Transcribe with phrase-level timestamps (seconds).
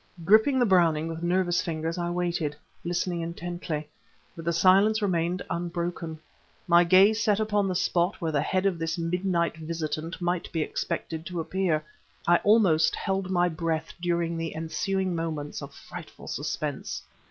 [0.25, 3.87] Gripping the Browning with nervous fingers I waited, listening intently;
[4.35, 6.17] but the silence remained unbroken.
[6.67, 10.63] My gaze set upon the spot where the head of this midnight visitant might be
[10.63, 11.83] expected to appear,
[12.27, 17.03] I almost held my breath during the ensuing moments of frightful suspense.